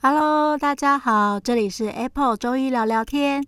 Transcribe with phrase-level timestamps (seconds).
[0.00, 3.44] Hello，大家好，这里是 Apple 周一聊聊天，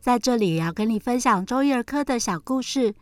[0.00, 2.94] 在这里要跟你分享周一儿科的小故事，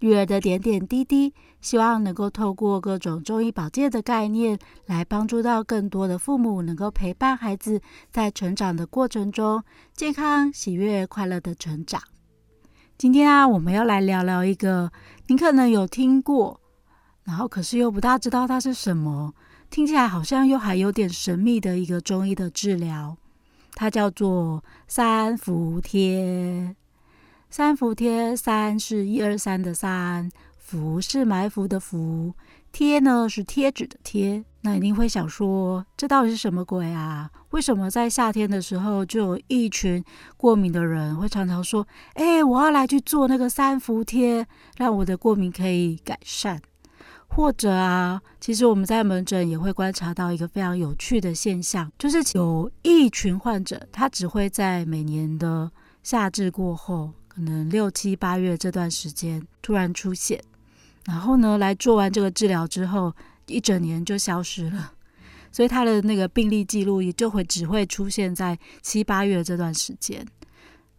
[0.00, 9.62] 育儿的点点滴滴，希望能够透过各种中医保健的概念，来帮助到更多的父母，能够陪伴孩子在成长的过程中
[9.94, 12.00] 健康、喜悦、快乐的成长。
[12.96, 14.90] 今天啊，我们要来聊聊一个
[15.26, 16.60] 你可能有听过，
[17.24, 19.34] 然后可是又不大知道它是什么。
[19.70, 23.16] 听起来好像又还有点神秘的一个中医的治疗，
[23.74, 26.74] 它叫做三伏贴。
[27.50, 32.34] 三伏贴，三是一二三的三，伏是埋伏的伏，
[32.70, 34.44] 贴呢是贴纸的贴。
[34.60, 37.30] 那一定会想说，这到底是什么鬼啊？
[37.50, 40.04] 为什么在夏天的时候就有一群
[40.36, 44.46] 过敏的人会常常说：“哎，我要来去做那个三伏贴，
[44.76, 46.60] 让我的过敏可以改善。”
[47.28, 55.70] 或者啊，其实我们在门诊也会观察到一个非常有趣的现象，就是有一群患者，他只会在每年的
[56.02, 60.42] 夏至过后，可能六七八月这段时间突然出现，
[61.04, 63.14] 然后呢，来做完这个治疗之后，
[63.46, 64.92] 一整年就消失了，
[65.52, 70.26] 所以他的那个病例记录也就会只会出现在七八月这段时间。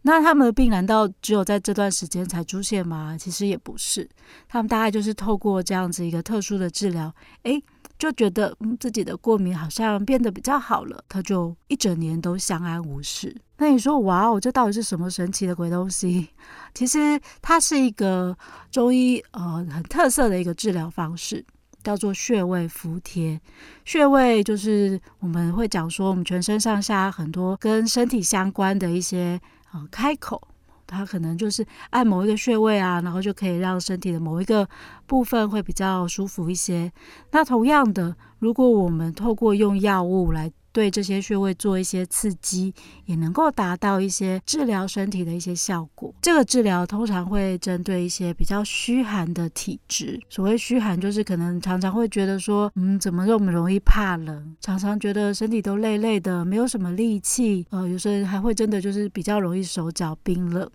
[0.00, 3.18] 那他们的病难道只有在这段时间才出现吗？
[3.20, 4.08] 其实也不是，
[4.48, 7.62] 他们大概就是透过这样子一个特殊的治疗，诶，
[8.00, 13.36] 就觉得嗯自己的过敏好像变得比较好了，他就一整年都相安无事。
[13.58, 16.30] 那你说哇哦，这到底是什么神奇的鬼东西？
[16.74, 18.36] 其实它是一个
[18.72, 21.44] 中医呃很特色的一个治疗方式，
[21.84, 23.38] 叫做穴位敷贴。
[23.84, 29.38] 穴位就是我们会讲说，我们全身上下很多跟身体相关的一些。
[29.72, 30.48] 呃，开口，
[30.90, 34.68] 它可能就是按某一个穴位啊，然后就可以让身体的某一个
[35.06, 36.92] 部分会比较舒服一些。
[37.30, 42.72] 那同样的，如果我们透过用药物来对这些穴位做一些刺激，
[43.04, 46.14] 也能够达到一些治疗身体的一些效果。
[46.22, 50.20] 这个治疗通常会针对一些比较虚寒的体质。
[50.28, 54.56] 所谓虚寒，就是可能常常会觉得说，嗯，怎么这么容易怕冷？
[54.60, 57.66] 常常觉得身体都累累的，没有什么力气。
[57.70, 60.70] 呃，有时候还会真的就是比较容易手脚冰冷。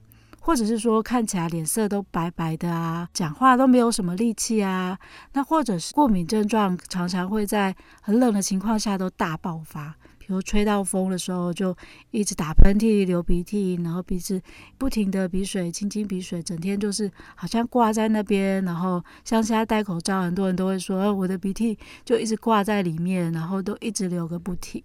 [0.46, 4.96] 或者是说看起来脸色都白白的啊，讲话都没有什么力气啊，
[5.34, 11.76] 那或者是过敏症状常常会在很冷的情况下都大爆发，比如吹到风的时候就
[12.12, 14.40] 一直打喷嚏、流鼻涕，然后鼻子
[14.78, 18.64] 不停的鼻水、清清鼻水，整天就是好像挂在那边。
[18.64, 21.76] 然后像现在戴口罩，很多人都会说，我的鼻涕
[22.06, 24.84] 就一直挂在里面，然后都一直流个不停。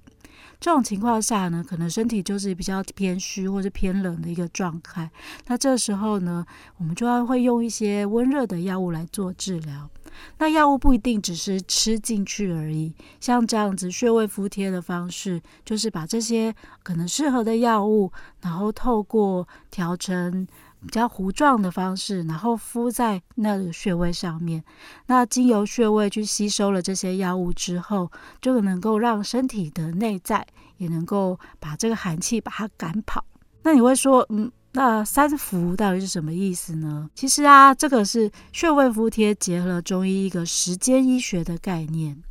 [0.61, 5.11] 这种情况下呢，可能身体就是比较偏虚或者偏冷的一个状态。
[5.47, 6.45] 那这时候呢，
[6.77, 9.89] 我们就要会用一些温热的药物来做治疗。
[10.37, 20.47] 那药物不一定只是吃进去而已，像这样子穴位敷贴的方式，就是把这些可能适合的药物，然后透过调成。
[20.81, 24.65] 比较糊状的方式，然后敷在那个穴位上面。
[25.07, 28.11] 那经由穴位去吸收了这些药物之后，
[28.41, 30.47] 就能够让身体的内在
[30.79, 33.25] 也能够把这个寒气把它赶跑。
[33.63, 37.11] 那你会说，嗯，那三伏到底是什么意思呢？
[37.15, 42.23] 其实啊，这个是穴位敷贴结合了中医一个时间医学的概念。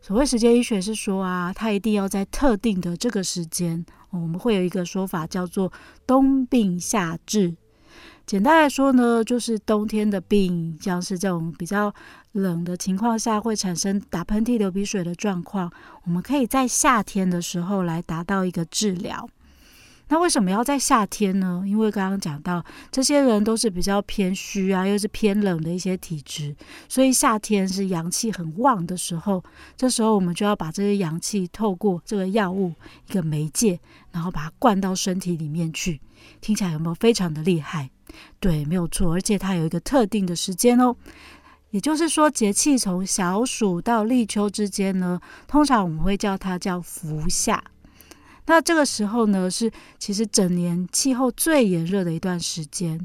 [0.00, 5.72] 所谓时间医学是说啊，它一定要在特定的这个时间，我们会有一个说法叫做
[6.04, 7.54] 冬病夏治。
[8.26, 11.94] 简单来说呢，就是冬天的病，像是这种比较
[12.32, 15.70] 冷的情况下会产生打喷嚏、流鼻水的状况，
[16.02, 19.28] 我们可以在夏天的时候来达到一个治疗。
[20.08, 21.62] 那为什么要在夏天呢？
[21.64, 26.54] 因为刚刚讲到，这些人都是比较偏虚啊，又是偏冷的一些体质，
[26.88, 29.42] 所以夏天是阳气很旺的时候。
[29.76, 32.74] 这时候我们就要把这些阳气透过这个药物
[33.08, 33.78] 一个媒介，
[34.10, 36.00] 然后把它灌到身体里面去。
[36.40, 37.90] 听起来有没有非常的厉害？
[38.40, 40.94] 对，没有错，而且它有一个特定的时间哦，
[41.70, 47.62] 也就是说，节气从小暑到立秋之间呢，通常我们会叫它叫伏夏。
[48.46, 52.98] 那这个时候呢，是其实整年气候最炎热的一段时间，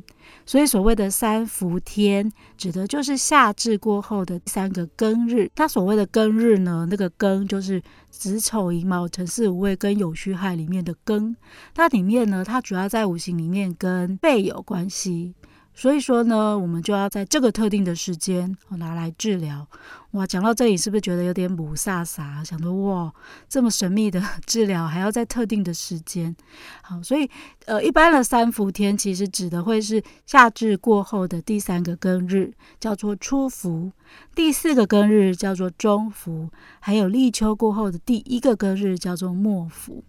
[0.46, 5.50] 所以所谓的三伏天，指的就是夏至过后的三个庚日。
[5.56, 11.36] 它所谓的庚日呢，那个庚就是子丑寅卯辰巳午未庚酉戌亥里面的庚。
[11.74, 15.34] 它里面呢，它主要在五行里面跟肺有关系。
[15.74, 19.68] 所以说呢，我们就要在这个特定的时间拿来治疗。
[20.12, 22.44] 哇，讲到这里是不是觉得有点雾煞煞？
[22.44, 23.12] 想说哇，
[23.48, 26.36] 这么神秘的治疗还要在特定的时间？
[26.82, 27.30] 好，所以
[27.66, 33.92] 呃，一般的三伏天其实指的会是夏至过后的第三个庚日，叫做初伏；
[34.36, 40.04] 第四个庚日叫做中伏；还有立秋过后的第一个庚日叫做末伏。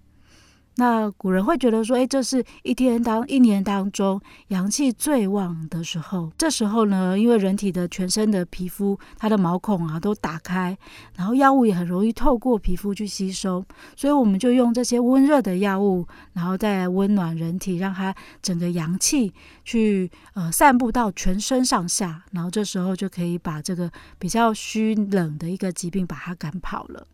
[0.76, 6.32] 那古人会觉得说，诶，这是一天当一年当中阳气最旺的时候。
[6.38, 10.76] 这时候呢，因为人体的全身的皮肤，它的毛孔啊都打开，
[11.14, 13.62] 然后药物也很容易透过皮肤去吸收，
[13.94, 19.32] 所以我们就用这些温热的药物，然后再温暖人体，让它整个阳气
[19.64, 27.06] 去呃散布到全身上下，然后这时候就可以把这个比较虚冷的一个疾病把它赶跑了。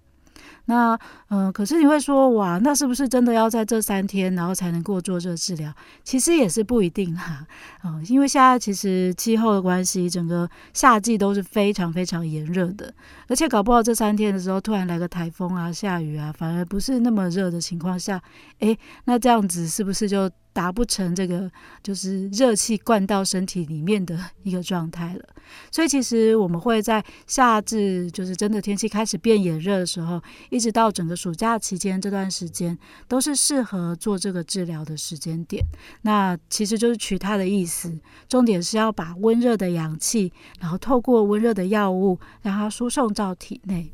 [0.67, 0.99] 那
[1.29, 5.73] 嗯、可是你会说哇，那是不是真的要在这三天，然后才能够做这治疗？
[6.05, 7.47] 其实也是不一定哈，
[7.81, 12.93] 啊、呃，因为现在其实气候的关系，整个夏季都是非常非常炎热的，
[13.29, 18.21] 而且搞不好这三天的时候突然来个台风啊、下雨啊，反而不是那么热的情况下，
[18.59, 20.31] 诶，那这样子是不是就？
[20.53, 21.51] 达不成这个
[21.83, 25.25] 就是热气灌到身体里面的 一个状态了，
[25.71, 35.65] 所以其实我们会在夏至，就是真的天气开始变炎热的时候，一直到整个暑假期间这段时间，都是适合做这个治疗的时间点。
[36.03, 37.97] 那其实就是取它的意思，
[38.29, 43.93] 重点是要把温热的阳气，然后透过温热的药物，让它输送到体内。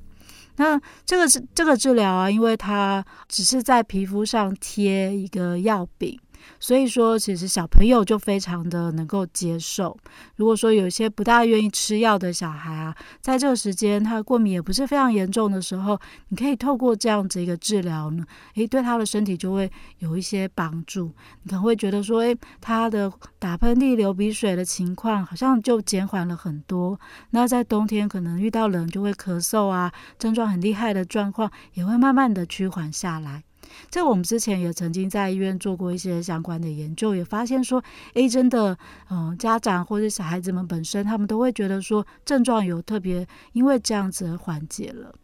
[0.56, 6.18] 那这个是这个治疗啊，因为它只是在皮肤上贴一个药饼。
[6.58, 9.96] 所以说，其实小朋友就非常的能够接受。
[10.36, 18.24] 如果说有一些不大愿意吃药的小孩啊，在这个时间他过敏也不是非常严重的时候，你可以透过这样子一个治疗呢，
[18.54, 21.12] 诶，对他的身体就会有一些帮助。
[21.42, 26.98] 你可能会觉得说，诶，他的打喷嚏、流鼻水的情况好像就减缓了很多。
[27.30, 33.42] 那在冬天可能遇到冷就会咳嗽啊，症状很厉害的状况也会慢慢的趋缓下来。
[33.90, 37.82] 这我们之前也曾经在医院做过一些相关的研究，也发现说，
[38.14, 38.76] 诶，真的，
[39.10, 45.14] 嗯、呃，家长或者小孩子们本身，他们都会觉得说，症状有特别，因为这样子而缓解了。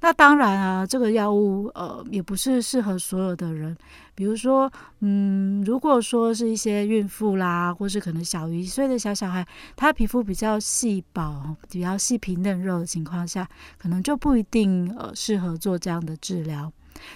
[0.00, 3.74] 那当然啊，这个药物，呃，也不是适合所有的人。
[4.14, 4.70] 比如说，
[5.00, 16.70] 嗯，如果说是一些孕妇啦，或是可能小于一岁的小小孩，他皮肤比较细薄、比较细皮嫩肉的情况下，可能就不一定呃适合做这样的治疗。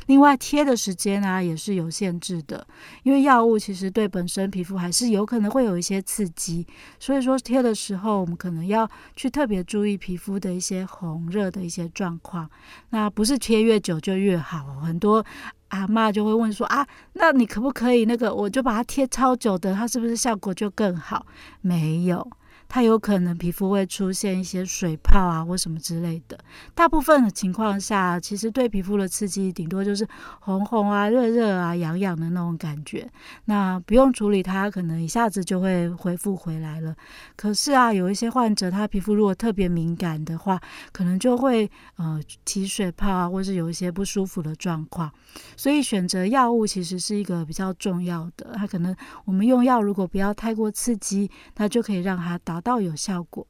[0.06, 2.66] 另外贴的时间啊也是有限制的，
[3.02, 6.66] 因为药物其实对本身皮肤还是有可能会有一些刺激，
[6.98, 12.48] 所以说贴的时候我们可能要去特别注意皮肤的一些红热的一些状况。
[12.90, 15.24] 那不是贴越久就越好，很多
[15.68, 21.26] 阿嬷就会问说啊，那你可不可以那个我就把它贴超久的，它是不是效果就更好？
[21.60, 22.28] 没有。
[22.68, 26.38] 它有可能皮肤会出现一些水泡啊，或什么之类的。
[26.74, 30.06] 大部分的情况下，其实对皮肤的刺激顶多就是
[30.40, 33.08] 红红啊、热热啊、痒痒的那种感觉。
[33.46, 36.94] 那不用处理它，可能一下子就会恢复回来了。
[37.36, 40.60] 可是啊，有一些患者，他皮肤如果特别敏感的话，
[40.92, 45.10] 可能就会呃起水泡啊，或是有一些不舒服的状况。
[45.56, 48.52] 所以选择药物其实是一个比较重要的。
[48.54, 48.94] 它可能
[49.24, 52.57] 我们用药如果不要太过刺激，那就可以让它达。
[52.60, 53.46] 达到有效果。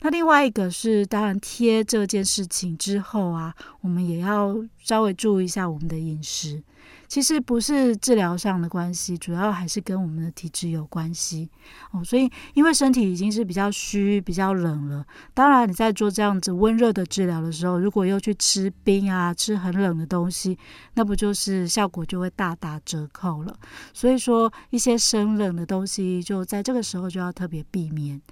[0.00, 6.62] 那另外一个是，当然贴这件事情之后啊，我们也要稍微注意一下我们的饮食。
[7.10, 11.50] 其实不是治疗上的关系，主要还是跟我们的体质有关系
[11.90, 12.04] 哦。
[12.04, 20.56] 所以，因为身体已经是比较虚、比较冷了，当然你在做这样子温热的治疗的时候，如果又去吃冰啊、吃很冷的东西，
[20.94, 23.58] 那不就是效果就会大打折扣了？
[23.92, 28.22] 所以说，一些生冷的东西，就在这个时候就要特别避免。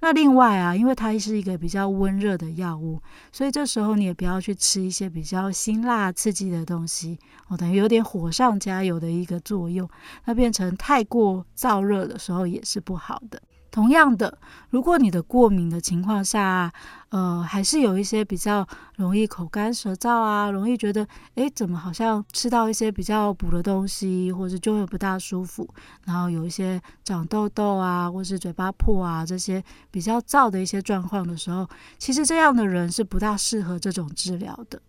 [0.00, 3.02] 那另外啊，因为它是一个比较温热的药物，
[3.32, 9.88] 所以这时候你也不要去吃一些比较辛辣刺激的东西哦，等于有点火上加油的一个作用，
[10.24, 13.42] 那变成太过燥热的时候也是不好的。
[13.70, 14.38] 同样的，
[14.70, 16.72] 如果你的过敏的情况下，
[17.10, 25.68] 呃，还是有一些比较容易口干舌燥啊，容易觉得，诶，怎么好像吃到一些比较补的东西，或者就会不大舒服，
[26.04, 34.80] 然后有一些长痘痘啊，或是嘴巴破啊，这些比较燥的一些状况的时候，其实这样的人是不大适合这种治疗的。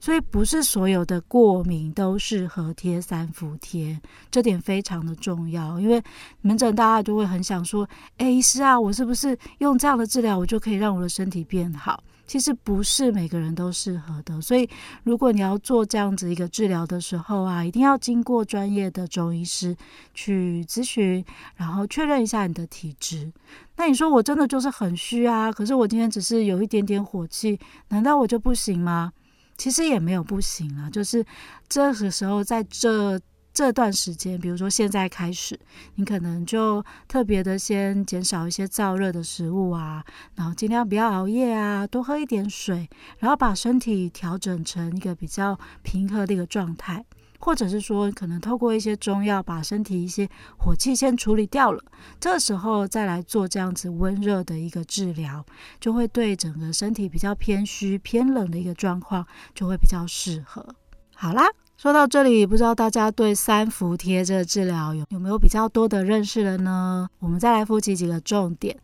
[0.00, 5.78] 所以不是所有的过敏都适合贴三伏贴，这点非常的重要。
[5.80, 6.02] 因为
[6.40, 12.02] 门诊大家就会很想说，哎，医师啊，我是不是用这样的治疗，我就可以让我的身体变好？
[12.26, 14.68] 其实不是每个人都适合的，所以
[15.04, 19.76] 如果你要做这样子一个治疗的时候啊，一定要经过专业的中医师
[20.12, 23.30] 去咨询，然后确认一下你的体质。
[23.76, 29.12] 那你说我真的就是很虚啊，可是我今天只是有一点点火气，难道我就不行吗？
[29.56, 31.24] 其实也没有不行啊，就是
[31.68, 33.20] 这个时候在这。
[33.56, 35.58] 这段时间，比如说现在开始，
[35.94, 42.86] 你可能就特别的先减少一些燥热的食物啊，然后尽量不要熬夜啊，多喝一点水，
[43.18, 47.02] 然后把身体调整成一个比较平和的一个状态，
[47.38, 51.82] 或者是说，可能透过一些中药把身体一些火气先处理掉了，
[52.20, 55.44] 这时候再来做这样子温热的一个治疗，
[55.80, 60.66] 就会对整个身体比较偏虚偏冷的一个状况就会比较适合。
[61.14, 61.44] 好啦。
[61.78, 67.06] 说到这里，不知道大家对三伏贴这个治疗有有没有比较多的认识了呢？
[67.18, 68.74] 我们再来复习几个重点。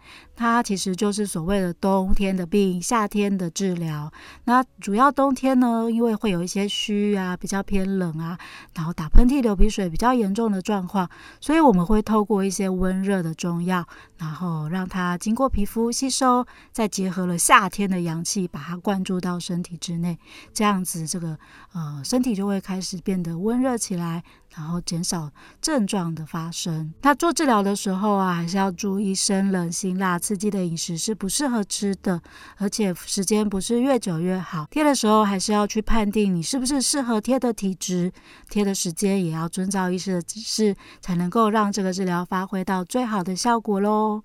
[0.42, 4.12] 它其实就是所谓的冬天的病，夏天的治疗。
[4.46, 8.36] 那主要冬天呢，因为会有一些虚啊，比较偏冷啊，
[8.74, 11.08] 然后打喷嚏、流鼻水比较严重的状况，
[11.40, 20.18] 所以我们会透过一些温热的中药，然后让它经过皮肤吸收，再结合了夏天的阳气，把它灌注到身体之内，
[20.52, 21.38] 这样子这个
[21.72, 24.24] 呃身体就会开始变得温热起来。
[24.54, 25.30] 然后减少
[25.62, 26.92] 症状的发生。
[27.00, 32.18] 那做治疗的时候啊，还是要注意生冷、辛辣、刺激的饮食是不适合吃的，
[32.56, 34.66] 而且时间不是越久越好。
[34.70, 38.10] 贴的时候还是要去判定你是不是适合贴的体质，
[38.48, 44.22] 贴的时间也要遵照医师的指示，才能够让这个治疗发挥到最好的效果喽。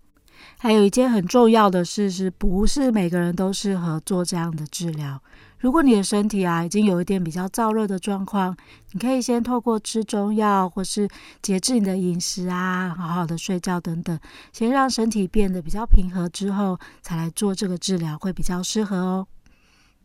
[0.57, 5.21] 还有一件很重要的事是，不是每个人都适合做这样的治疗。
[5.59, 8.55] 如果你的身体啊已经有一点比较燥热的状况，
[8.91, 11.07] 你可以先透过吃中药或是
[11.41, 14.19] 节制你的饮食啊，好好的睡觉等等，
[14.53, 19.27] 先让身体变得比较平和之后，才来做这个治疗会比较适合哦。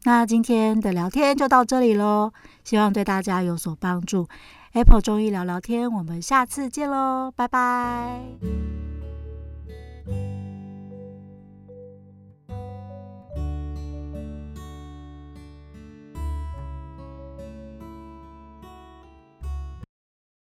[0.05, 2.33] 那今天的聊天就到这里喽，
[2.65, 4.27] 希望对大家有所帮助。
[4.73, 8.92] Apple 中医聊聊天，我们下次见喽，拜拜。